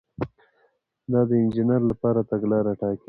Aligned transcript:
دا 1.11 1.21
د 1.29 1.31
انجینر 1.41 1.81
لپاره 1.91 2.27
تګلاره 2.31 2.73
ټاکي. 2.79 2.99